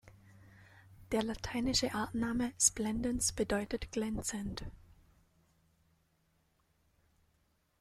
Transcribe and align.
Der 1.11 1.21
lateinische 1.21 1.93
Artname 1.93 2.53
"splendens" 2.59 3.33
bedeutet 3.33 3.91
„glänzend“. 3.91 4.65